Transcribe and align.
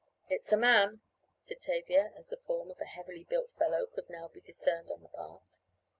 "It's 0.31 0.51
a 0.51 0.57
man," 0.57 1.01
said 1.43 1.61
Tavia, 1.61 2.11
as 2.17 2.29
the 2.29 2.37
form 2.37 2.71
of 2.71 2.81
a 2.81 2.85
heavily 2.85 3.23
built 3.23 3.51
fellow 3.55 3.85
could 3.85 4.09
now 4.09 4.29
be 4.29 4.41
discerned 4.41 4.89
on 4.89 5.03
the 5.03 5.09
path. 5.09 5.59